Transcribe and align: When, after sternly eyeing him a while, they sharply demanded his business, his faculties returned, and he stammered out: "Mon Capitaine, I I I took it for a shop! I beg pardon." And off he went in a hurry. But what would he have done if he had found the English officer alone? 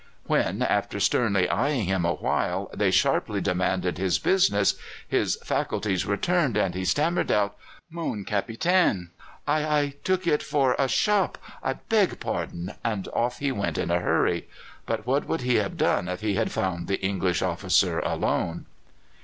When, 0.25 0.63
after 0.63 0.99
sternly 0.99 1.47
eyeing 1.47 1.85
him 1.85 2.05
a 2.05 2.15
while, 2.15 2.71
they 2.73 2.89
sharply 2.89 3.39
demanded 3.39 3.99
his 3.99 4.17
business, 4.17 4.73
his 5.07 5.35
faculties 5.43 6.07
returned, 6.07 6.57
and 6.57 6.73
he 6.73 6.85
stammered 6.85 7.31
out: 7.31 7.55
"Mon 7.91 8.25
Capitaine, 8.25 9.11
I 9.47 9.63
I 9.63 9.79
I 9.81 9.89
took 10.03 10.25
it 10.25 10.41
for 10.41 10.75
a 10.79 10.87
shop! 10.87 11.37
I 11.61 11.73
beg 11.73 12.19
pardon." 12.19 12.73
And 12.83 13.09
off 13.09 13.37
he 13.37 13.51
went 13.51 13.77
in 13.77 13.91
a 13.91 13.99
hurry. 13.99 14.47
But 14.87 15.05
what 15.05 15.27
would 15.27 15.41
he 15.41 15.57
have 15.57 15.77
done 15.77 16.09
if 16.09 16.21
he 16.21 16.33
had 16.33 16.51
found 16.51 16.87
the 16.87 16.99
English 17.05 17.43
officer 17.43 17.99
alone? 17.99 18.65